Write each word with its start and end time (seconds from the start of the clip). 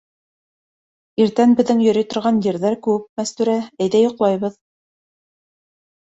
-Иртән 1.25 1.51
беҙҙең 1.59 1.83
йөрөй 1.87 2.05
торған 2.13 2.39
ерҙәр 2.45 2.77
күп, 2.87 3.03
Мәстүрә, 3.21 3.57
әйҙә 3.85 4.01
йоҡлайбыҙ. 4.05 4.57